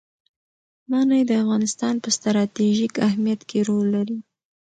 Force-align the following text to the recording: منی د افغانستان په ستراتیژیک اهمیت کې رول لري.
منی 0.89 1.21
د 1.29 1.31
افغانستان 1.43 1.95
په 2.03 2.09
ستراتیژیک 2.17 2.93
اهمیت 3.07 3.41
کې 3.49 3.59
رول 3.67 3.85
لري. 3.95 4.17